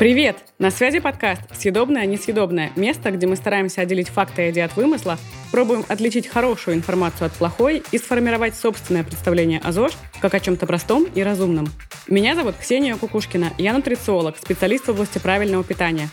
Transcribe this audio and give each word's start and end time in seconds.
Привет! 0.00 0.38
На 0.58 0.70
связи 0.70 0.98
подкаст 0.98 1.42
«Съедобное, 1.54 2.06
несъедобное»– 2.06 2.72
место, 2.76 3.10
где 3.10 3.26
мы 3.26 3.36
стараемся 3.36 3.82
отделить 3.82 4.08
факты 4.08 4.46
и 4.46 4.50
идеи 4.50 4.62
от 4.62 4.74
вымысла, 4.74 5.18
пробуем 5.52 5.84
отличить 5.88 6.26
хорошую 6.26 6.78
информацию 6.78 7.26
от 7.26 7.34
плохой 7.34 7.82
и 7.92 7.98
сформировать 7.98 8.54
собственное 8.54 9.04
представление 9.04 9.60
о 9.62 9.72
ЗОЖ 9.72 9.92
как 10.22 10.32
о 10.32 10.40
чем-то 10.40 10.66
простом 10.66 11.04
и 11.14 11.22
разумном. 11.22 11.68
Меня 12.08 12.34
зовут 12.34 12.56
Ксения 12.58 12.96
Кукушкина, 12.96 13.52
я 13.58 13.74
нутрициолог, 13.74 14.38
специалист 14.38 14.86
в 14.86 14.92
области 14.92 15.18
правильного 15.18 15.64
питания. 15.64 16.08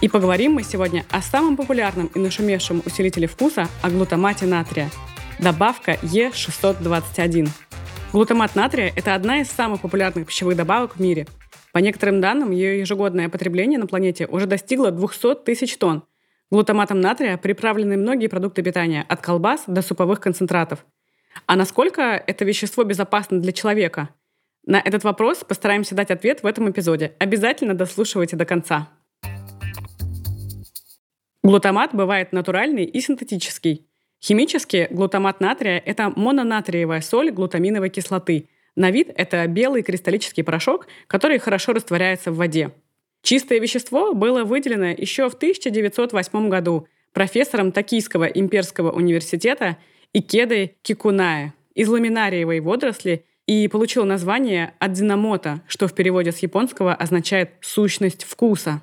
И 0.00 0.08
поговорим 0.08 0.52
мы 0.52 0.62
сегодня 0.62 1.04
о 1.10 1.20
самом 1.20 1.56
популярном 1.56 2.06
и 2.14 2.20
нашумевшем 2.20 2.82
усилителе 2.86 3.26
вкуса– 3.26 3.68
о 3.82 3.90
глутамате 3.90 4.46
натрия. 4.46 4.90
Добавка 5.40 5.98
Е621. 6.02 7.48
Глутамат 8.12 8.54
натрия– 8.54 8.92
это 8.96 9.16
одна 9.16 9.40
из 9.40 9.50
самых 9.50 9.80
популярных 9.80 10.28
пищевых 10.28 10.56
добавок 10.56 10.94
в 10.94 11.00
мире– 11.00 11.26
по 11.74 11.80
некоторым 11.80 12.20
данным, 12.20 12.52
ее 12.52 12.78
ежегодное 12.78 13.28
потребление 13.28 13.80
на 13.80 13.88
планете 13.88 14.26
уже 14.26 14.46
достигло 14.46 14.92
200 14.92 15.44
тысяч 15.44 15.76
тонн. 15.76 16.04
Глутаматом 16.48 17.00
натрия 17.00 17.36
приправлены 17.36 17.96
многие 17.96 18.28
продукты 18.28 18.62
питания, 18.62 19.04
от 19.08 19.20
колбас 19.20 19.64
до 19.66 19.82
суповых 19.82 20.20
концентратов. 20.20 20.86
А 21.46 21.56
насколько 21.56 22.02
это 22.02 22.44
вещество 22.44 22.84
безопасно 22.84 23.40
для 23.40 23.50
человека? 23.50 24.10
На 24.64 24.78
этот 24.78 25.02
вопрос 25.02 25.38
постараемся 25.42 25.96
дать 25.96 26.12
ответ 26.12 26.44
в 26.44 26.46
этом 26.46 26.70
эпизоде. 26.70 27.14
Обязательно 27.18 27.74
дослушивайте 27.74 28.36
до 28.36 28.44
конца. 28.44 28.88
Глутамат 31.42 31.92
бывает 31.92 32.32
натуральный 32.32 32.84
и 32.84 33.00
синтетический. 33.00 33.90
Химически 34.22 34.86
глутамат 34.92 35.40
натрия– 35.40 35.82
это 35.84 36.12
мононатриевая 36.14 37.00
соль 37.00 37.32
глутаминовой 37.32 37.90
кислоты– 37.90 38.48
на 38.76 38.90
вид 38.90 39.10
это 39.14 39.46
белый 39.46 39.82
кристаллический 39.82 40.42
порошок, 40.42 40.86
который 41.06 41.38
хорошо 41.38 41.72
растворяется 41.72 42.32
в 42.32 42.36
воде. 42.36 42.72
Чистое 43.22 43.60
вещество 43.60 44.14
было 44.14 44.44
выделено 44.44 44.88
еще 44.88 45.30
в 45.30 45.34
1908 45.34 46.48
году 46.48 46.86
профессором 47.12 47.72
Токийского 47.72 48.24
имперского 48.24 48.90
университета 48.90 49.78
Икедой 50.12 50.76
Кикунае 50.82 51.54
из 51.74 51.88
ламинариевой 51.88 52.60
водоросли 52.60 53.24
и 53.46 53.68
получил 53.68 54.04
название 54.04 54.74
адзиномота, 54.78 55.62
что 55.68 55.86
в 55.86 55.94
переводе 55.94 56.32
с 56.32 56.38
японского 56.38 56.94
означает 56.94 57.52
«сущность 57.60 58.24
вкуса». 58.24 58.82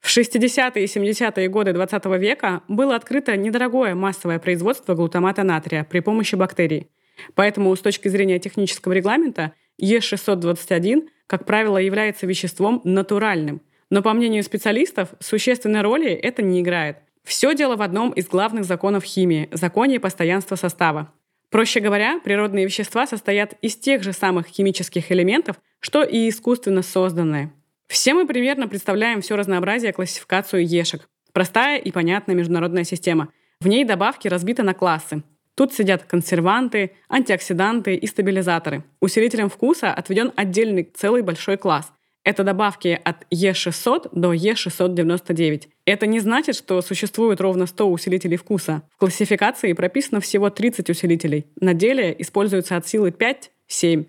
В 0.00 0.08
60-е 0.08 0.84
и 0.84 0.86
70-е 0.86 1.48
годы 1.48 1.72
20 1.72 2.06
века 2.18 2.62
было 2.68 2.96
открыто 2.96 3.36
недорогое 3.36 3.94
массовое 3.94 4.38
производство 4.38 4.94
глутамата 4.94 5.42
натрия 5.42 5.84
при 5.84 6.00
помощи 6.00 6.34
бактерий– 6.34 6.88
Поэтому 7.34 7.74
с 7.74 7.80
точки 7.80 8.08
зрения 8.08 8.38
технического 8.38 8.92
регламента 8.92 9.52
Е621, 9.80 11.08
как 11.26 11.46
правило, 11.46 11.78
является 11.78 12.26
веществом 12.26 12.80
натуральным. 12.84 13.62
Но 13.90 14.02
по 14.02 14.12
мнению 14.12 14.42
специалистов, 14.44 15.10
существенной 15.20 15.82
роли 15.82 16.10
это 16.10 16.42
не 16.42 16.60
играет. 16.60 16.98
Все 17.24 17.54
дело 17.54 17.76
в 17.76 17.82
одном 17.82 18.10
из 18.10 18.26
главных 18.28 18.64
законов 18.64 19.04
химии– 19.04 19.48
законе 19.52 20.00
постоянства 20.00 20.56
состава. 20.56 21.12
Проще 21.50 21.80
говоря, 21.80 22.20
природные 22.20 22.64
вещества 22.64 23.06
состоят 23.06 23.54
из 23.60 23.76
тех 23.76 24.02
же 24.02 24.12
самых 24.12 24.46
химических 24.46 25.10
элементов, 25.10 25.56
что 25.80 26.02
и 26.02 26.28
искусственно 26.28 26.82
созданные. 26.82 27.52
Все 27.88 28.14
мы 28.14 28.26
примерно 28.26 28.68
представляем 28.68 29.20
все 29.20 29.34
разнообразие 29.34 29.92
классификацию 29.92 30.64
ешек. 30.64 31.08
Простая 31.32 31.78
и 31.78 31.90
понятная 31.90 32.36
международная 32.36 32.84
система. 32.84 33.32
В 33.60 33.66
ней 33.66 33.84
добавки 33.84 34.28
разбиты 34.28 34.62
на 34.62 34.74
классы. 34.74 35.24
Тут 35.54 35.74
сидят 35.74 36.04
консерванты, 36.04 36.92
антиоксиданты 37.08 37.94
и 37.94 38.06
стабилизаторы. 38.06 38.84
Усилителям 39.00 39.50
вкуса 39.50 39.92
отведен 39.92 40.32
отдельный 40.36 40.84
целый 40.94 41.22
большой 41.22 41.56
класс. 41.56 41.92
Это 42.22 42.44
добавки 42.44 43.00
от 43.02 43.26
Е600 43.32 44.10
до 44.12 44.34
Е699. 44.34 45.68
Это 45.86 46.06
не 46.06 46.20
значит, 46.20 46.54
что 46.54 46.82
существует 46.82 47.40
ровно 47.40 47.66
100 47.66 47.90
усилителей 47.90 48.36
вкуса. 48.36 48.82
В 48.94 48.98
классификации 48.98 49.72
прописано 49.72 50.20
всего 50.20 50.50
30 50.50 50.90
усилителей. 50.90 51.46
На 51.60 51.72
деле 51.72 52.14
используется 52.18 52.76
от 52.76 52.86
силы 52.86 53.10
5-7. 53.10 54.06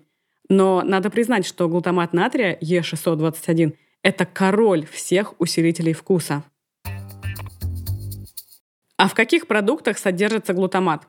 Но 0.50 0.82
надо 0.82 1.08
признать, 1.08 1.46
что 1.46 1.68
глутамат 1.68 2.12
натрия 2.12 2.58
Е621– 2.60 3.74
это 4.02 4.26
король 4.26 4.86
всех 4.86 5.40
усилителей 5.40 5.94
вкуса. 5.94 6.44
А 8.98 9.08
в 9.08 9.14
каких 9.14 9.46
продуктах 9.46 9.96
содержится 9.98 10.52
глутамат? 10.52 11.08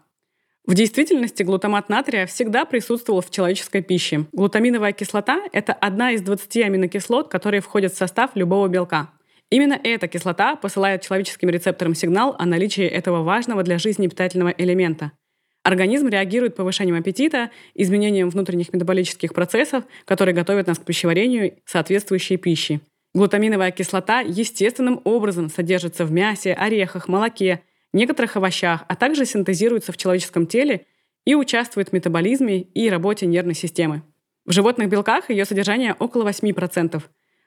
В 0.65 0.75
действительности 0.75 1.43
глутамат 1.43 1.89
натрия 1.89 2.25
всегда 2.25 2.63
присутствовал 2.63 3.19
в 3.19 3.29
человеческой 3.29 3.81
пище. 3.81 4.27
Глутаминовая 4.31 4.93
кислота– 4.93 5.41
это 5.51 5.73
одна 5.73 6.11
из 6.11 6.21
20 6.21 6.55
аминокислот, 6.57 7.27
которые 7.27 7.59
входят 7.59 7.91
в 7.91 7.97
состав 7.97 8.31
любого 8.35 8.69
белка. 8.69 9.09
Именно 9.49 9.77
эта 9.83 10.07
кислота 10.07 10.55
посылает 10.55 11.01
человеческим 11.01 11.49
рецепторам 11.49 11.95
сигнал 11.95 12.37
о 12.39 12.45
наличии 12.45 12.85
этого 12.85 13.23
важного 13.23 13.63
для 13.63 13.77
жизни 13.77 14.07
питательного 14.07 14.55
элемента. 14.57 15.11
Организм 15.63 16.07
реагирует 16.07 16.55
повышением 16.55 16.95
аппетита, 16.95 17.51
изменением 17.73 18.29
внутренних 18.29 18.71
метаболических 18.71 19.33
процессов, 19.33 19.83
которые 20.05 20.33
готовят 20.33 20.67
нас 20.67 20.79
к 20.79 20.85
пищеварению 20.85 21.57
соответствующей 21.65 22.37
пищи. 22.37 22.79
Глутаминовая 23.13 23.71
кислота 23.71 24.21
естественным 24.21 25.01
образом 25.03 25.49
содержится 25.49 26.05
в 26.05 26.11
мясе, 26.13 26.53
орехах, 26.53 27.09
молоке– 27.09 27.63
некоторых 27.93 28.35
овощах, 28.35 28.83
а 28.87 28.95
также 28.95 29.25
синтезируется 29.25 29.91
в 29.91 29.97
человеческом 29.97 30.47
теле 30.47 30.85
и 31.25 31.35
участвует 31.35 31.89
в 31.89 31.93
метаболизме 31.93 32.61
и 32.61 32.89
работе 32.89 33.25
нервной 33.25 33.55
системы. 33.55 34.03
В 34.45 34.51
животных 34.51 34.89
белках 34.89 35.29
ее 35.29 35.45
содержание 35.45 35.95
около 35.97 36.27
8%, 36.27 37.01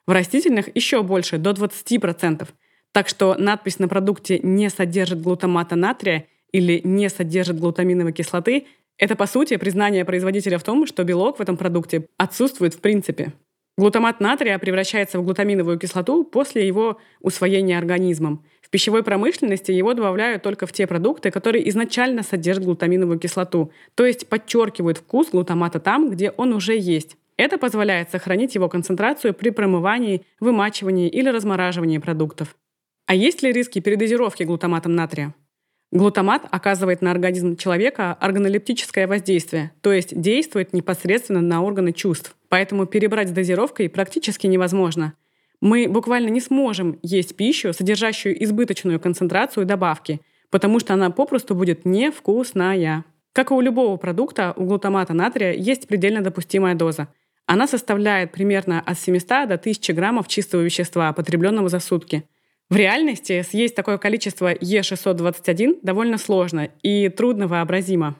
в 0.07 0.11
растительных 0.11 0.75
еще 0.75 1.03
больше, 1.03 1.37
до 1.37 1.51
20%. 1.51 2.49
Так 2.93 3.09
что 3.09 3.34
надпись 3.39 3.79
на 3.79 3.89
продукте 3.89 4.39
«не 4.39 4.71
содержит 4.71 5.21
глутамата 5.21 5.77
натрия» 5.77 6.27
или 6.53 6.81
«не 6.84 7.11
содержит 7.11 7.59
глутаминовой 7.59 8.13
кислоты»— 8.13 8.67
это, 8.99 9.15
по 9.15 9.27
сути, 9.27 9.57
признание 9.59 10.07
производителя 10.07 10.59
в 10.59 10.63
том, 10.63 10.87
что 10.87 11.05
белок 11.05 11.39
в 11.39 11.43
этом 11.43 11.59
продукте 11.59 12.09
отсутствует 12.17 12.73
в 12.73 12.81
принципе. 12.81 13.34
Глутамат 13.77 14.21
натрия 14.21 14.59
превращается 14.59 15.19
в 15.19 15.25
глутаминовую 15.25 15.78
кислоту 15.78 16.25
после 16.25 16.67
его 16.67 16.99
усвоения 17.21 17.77
организмом— 17.77 18.43
в 18.66 18.69
пищевой 18.69 19.04
промышленности 19.04 19.71
его 19.71 19.94
добавляют 19.94 20.43
только 20.43 20.66
в 20.66 20.72
те 20.72 20.88
продукты, 20.88 21.31
которые 21.31 21.69
изначально 21.69 22.25
содержат 22.25 22.65
глутаминовую 22.65 23.21
кислоту, 23.21 23.71
то 23.94 24.04
есть 24.04 24.27
подчеркивают 24.27 24.99
вкус 24.99 25.31
глутамата 25.31 25.78
там, 25.78 26.10
где 26.10 26.31
он 26.32 26.53
уже 26.53 26.77
есть. 26.77 27.16
Это 27.37 27.59
позволяет 27.59 28.10
сохранить 28.10 28.56
его 28.56 28.69
концентрацию 28.69 29.34
при 29.34 29.50
промывании, 29.50 30.22
вымачивании 30.41 31.09
или 31.09 31.28
размораживании 31.28 31.99
продуктов. 31.99 32.56
А 33.06 33.15
есть 33.15 33.41
ли 33.41 33.53
риски 33.53 33.78
передозировки 33.78 34.43
глутаматом 34.43 34.97
натрия? 34.97 35.33
Глутамат 35.93 36.43
оказывает 36.50 37.03
на 37.03 37.12
организм 37.12 37.54
человека 37.54 38.15
органолептическое 38.15 39.06
воздействие, 39.06 39.71
то 39.81 39.93
есть 39.93 40.21
действует 40.21 40.72
непосредственно 40.72 41.41
на 41.41 41.62
органы 41.62 41.93
чувств. 41.93 42.34
Поэтому 42.48 42.87
перебрать 42.87 43.28
с 43.28 43.33
дозировкой 43.33 43.88
практически 43.88 44.48
невозможно– 44.48 45.15
мы 45.61 45.89
буквально 45.89 46.28
не 46.28 46.41
сможем 46.41 46.99
есть 47.03 47.37
пищу, 47.37 47.72
содержащую 47.72 48.43
избыточную 48.44 49.00
концентрацию 49.00 49.67
добавки, 49.67 50.21
потому 50.50 50.81
что 50.81 50.94
она 50.94 51.11
попросту 51.11 51.55
будет 51.55 51.84
невкусная. 51.84 53.05
Как 53.33 53.50
и 53.50 53.55
у 53.55 53.61
любого 53.61 53.97
продукта, 53.97 54.55
у 54.56 54.65
глутамата 54.65 55.12
натрия 55.12 55.53
есть 55.53 55.89
предельно 55.89 56.22
допустимая 56.22 56.75
доза. 56.75 57.09
Она 57.47 57.66
составляет 57.66 58.33
примерно 58.33 58.81
от 58.81 58.99
700 58.99 59.49
до 59.49 59.55
1000 59.55 59.93
граммов 59.93 60.28
чистого 60.28 60.62
вещества, 60.62 61.12
потребленного 61.12 61.69
за 61.69 61.81
сутки. 61.81 62.25
В 62.69 62.77
реальности 62.77 63.43
съесть 63.43 63.77
такое 63.77 63.99
количество 63.99 64.53
Е621 64.53 65.78
довольно 65.83 66.19
сложно 66.19 66.69
и 66.83 67.09
трудно 67.09 67.47
вообразимо. 67.47 68.16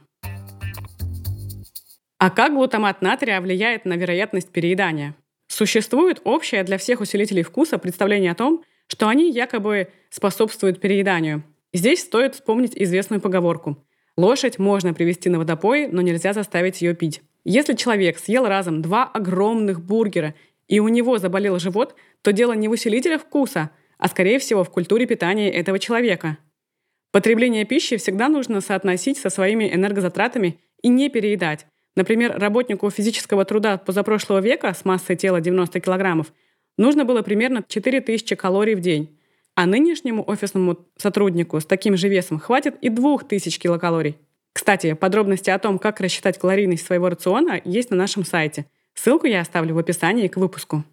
А 2.19 2.30
как 2.30 2.54
глутамат 2.54 3.02
натрия 3.02 3.41
влияет 3.41 3.84
на 3.84 3.94
вероятность 3.94 4.50
переедания? 4.50 5.14
Существует 5.56 6.21
общее 6.25 6.65
для 6.65 6.77
всех 6.77 7.00
усилителей 7.00 7.43
вкуса 7.43 7.79
представление 7.79 8.32
о 8.32 8.35
том, 8.35 8.62
что 8.88 9.08
они 9.08 9.31
якобы 9.31 9.88
способствуют 10.11 10.82
перееданию. 10.82 11.44
Здесь 11.73 12.00
стоит 12.00 12.35
вспомнить 12.35 12.76
известную 12.76 13.23
поговорку. 13.23 13.82
Лошадь 14.19 14.58
можно 14.58 14.93
привести 14.93 15.31
на 15.31 15.38
водопой, 15.38 15.88
но 15.88 16.03
нельзя 16.03 16.35
заставить 16.35 16.82
ее 16.82 16.94
пить. 16.94 17.23
Если 17.44 17.73
человек 17.73 18.19
съел 18.19 18.47
разом 18.47 18.82
два 18.82 19.05
огромных 19.05 19.82
бургера 19.82 20.35
и 20.69 20.79
у 20.79 20.88
него 20.88 21.17
заболел 21.17 21.59
живот, 21.59 21.94
то 22.20 22.32
дело 22.32 22.52
не 22.52 22.69
в 22.69 22.73
усилителях 22.73 23.23
вкуса, 23.23 23.70
а 23.97 24.09
скорее 24.09 24.38
всего 24.38 24.62
в 24.62 24.69
культуре 24.69 25.06
питания 25.06 25.50
этого 25.50 25.79
человека. 25.79 26.37
Потребление 27.12 27.64
пищи 27.64 27.97
всегда 27.97 28.29
нужно 28.29 28.61
соотносить 28.61 29.17
со 29.17 29.31
своими 29.31 29.75
энергозатратами 29.75 30.61
и 30.82 30.88
не 30.88 31.09
переедать, 31.09 31.67
Например, 31.96 32.38
работнику 32.38 32.90
физического 32.90 33.44
труда 33.44 33.78
позапрошлого 33.78 34.40
века 34.40 34.72
с 34.75 34.84
массой 34.84 35.16
тела 35.16 35.40
90 35.40 35.81
килограммов 35.81 36.32
нужно 36.76 37.04
было 37.04 37.22
примерно 37.22 37.64
4000 37.66 38.37
калорий 38.37 38.75
в 38.75 38.81
день. 38.81 39.19
А 39.54 39.64
нынешнему 39.64 40.22
офисному 40.28 40.78
сотруднику 40.98 41.58
с 41.58 41.64
таким 41.64 41.96
же 41.96 42.08
весом 42.08 42.38
хватит 42.38 42.76
и 42.82 42.90
2000 42.90 43.58
килокалорий. 43.58 44.16
Кстати, 44.52 44.93
подробности 44.93 45.48
о 45.48 45.58
том, 45.58 45.78
как 45.78 46.00
рассчитать 46.00 46.38
калорийность 46.38 46.87
своего 46.87 47.08
рациона, 47.08 47.60
есть 47.64 47.90
на 47.90 47.96
нашем 47.96 48.25
сайте. 48.25 48.66
Ссылку 48.94 49.26
я 49.26 49.40
оставлю 49.40 49.75
в 49.75 49.78
описании 49.78 50.28
к 50.28 50.37
выпуску. 50.37 50.84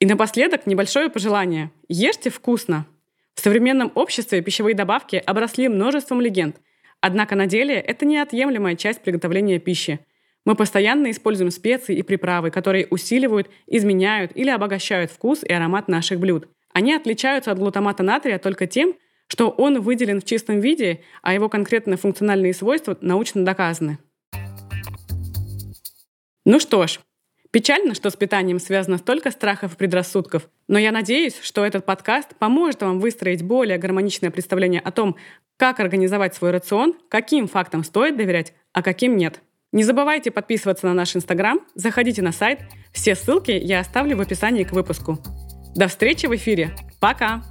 И 0.00 0.06
напоследок 0.06 0.66
небольшое 0.66 1.08
пожелание. 1.10 1.70
Ешьте 1.88 2.30
вкусно. 2.30 2.86
В 3.34 3.40
современном 3.40 3.90
обществе 3.94 4.42
пищевые 4.42 4.74
добавки 4.74 5.16
обросли 5.16 5.68
множеством 5.68 6.20
легенд. 6.20 6.56
Однако 7.00 7.36
на 7.36 7.46
деле 7.46 7.74
это 7.74 8.04
неотъемлемая 8.04 8.76
часть 8.76 9.00
приготовления 9.00 9.58
пищи. 9.58 10.00
Мы 10.48 10.54
постоянно 10.54 11.10
используем 11.10 11.50
специи 11.50 11.94
и 11.94 12.02
приправы, 12.02 12.50
которые 12.50 12.86
усиливают, 12.88 13.50
изменяют 13.66 14.32
или 14.34 14.48
обогащают 14.48 15.10
вкус 15.10 15.42
и 15.42 15.52
аромат 15.52 15.88
наших 15.88 16.18
блюд. 16.20 16.48
Они 16.72 16.94
отличаются 16.94 17.52
от 17.52 17.58
глутамата 17.58 18.02
натрия 18.02 18.38
только 18.38 18.66
тем, 18.66 18.94
что 19.26 19.50
он 19.50 19.82
выделен 19.82 20.22
в 20.22 20.24
чистом 20.24 20.60
виде, 20.60 21.02
а 21.20 21.34
его 21.34 21.50
конкретные 21.50 21.98
функциональные 21.98 22.54
свойства 22.54 22.96
научно 23.02 23.44
доказаны. 23.44 23.98
Ну 26.46 26.60
что 26.60 26.86
ж, 26.86 27.00
печально, 27.50 27.92
что 27.92 28.08
с 28.08 28.16
питанием 28.16 28.58
связано 28.58 28.96
столько 28.96 29.30
страхов 29.30 29.74
и 29.74 29.76
предрассудков, 29.76 30.48
но 30.66 30.78
я 30.78 30.92
надеюсь, 30.92 31.38
что 31.42 31.62
этот 31.62 31.84
подкаст 31.84 32.34
поможет 32.38 32.80
вам 32.80 33.00
выстроить 33.00 33.42
более 33.42 33.76
гармоничное 33.76 34.30
представление 34.30 34.80
о 34.80 34.92
том, 34.92 35.16
как 35.58 35.78
организовать 35.78 36.34
свой 36.34 36.52
рацион, 36.52 36.94
каким 37.10 37.48
фактам 37.48 37.84
стоит 37.84 38.16
доверять, 38.16 38.54
а 38.72 38.82
каким 38.82 39.18
нет. 39.18 39.42
Не 39.72 39.84
забывайте 39.84 40.30
подписываться 40.30 40.86
на 40.86 40.94
наш 40.94 41.14
Инстаграм, 41.14 41.60
заходите 41.74 42.22
на 42.22 42.32
сайт. 42.32 42.60
Все 42.92 43.14
ссылки 43.14 43.50
я 43.50 43.80
оставлю 43.80 44.16
в 44.16 44.20
описании 44.20 44.64
к 44.64 44.72
выпуску. 44.72 45.18
До 45.74 45.88
встречи 45.88 46.26
в 46.26 46.34
эфире. 46.34 46.74
Пока! 47.00 47.42